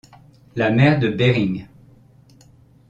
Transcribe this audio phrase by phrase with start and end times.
[0.61, 1.55] La mer de Behring—